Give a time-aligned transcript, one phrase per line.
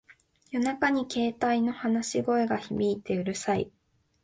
[0.49, 3.71] 夜中に携帯の話し声が響いてうるさい